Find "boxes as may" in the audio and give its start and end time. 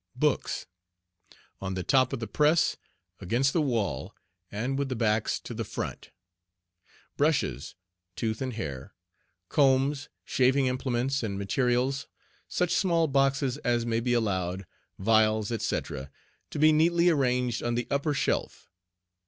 13.05-13.99